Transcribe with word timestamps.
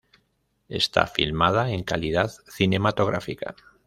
Está 0.69 1.05
filmada 1.05 1.69
en 1.69 1.83
calidad 1.83 2.31
cinematográfica. 2.47 3.55